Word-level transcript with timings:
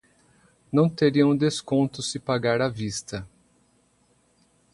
Não 0.71 0.89
teria 0.89 1.27
um 1.27 1.37
desconto 1.37 2.01
se 2.01 2.17
pagar 2.17 2.59
à 2.59 2.67
vista. 2.67 3.23